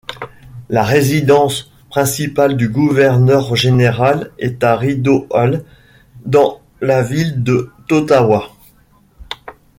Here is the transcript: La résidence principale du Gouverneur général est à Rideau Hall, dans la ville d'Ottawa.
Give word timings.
La 0.69 0.83
résidence 0.83 1.71
principale 1.91 2.57
du 2.57 2.69
Gouverneur 2.69 3.55
général 3.55 4.31
est 4.39 4.63
à 4.63 4.75
Rideau 4.75 5.27
Hall, 5.29 5.63
dans 6.25 6.59
la 6.81 7.03
ville 7.03 7.43
d'Ottawa. 7.43 8.49